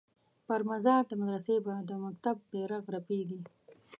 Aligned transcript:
پر 0.47 0.61
مزار 0.69 1.01
د 1.07 1.11
مدرسې 1.21 1.55
به 1.65 1.73
د 1.89 1.91
مکتب 2.03 2.35
بیرغ 2.51 2.83
رپیږي 2.95 3.41